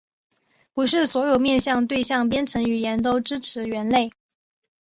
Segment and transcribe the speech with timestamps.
[0.73, 4.09] 不是所有面向对象编程语言都支持元类。